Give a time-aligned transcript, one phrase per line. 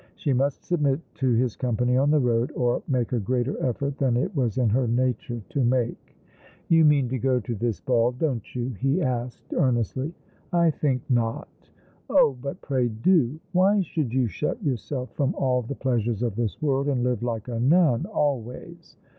[0.15, 4.17] She must submit to his company on the road, or make a greater effort than
[4.17, 6.17] it was in her nature to make."
[6.69, 10.11] You mean to go to this ball, don't you?" he asked earnestly."
[10.53, 11.47] I think not.""
[12.09, 13.39] Oh, but pray do!
[13.51, 17.47] Why should you shut yourself from all the pleasures of this world, and live like
[17.47, 18.97] a nun, always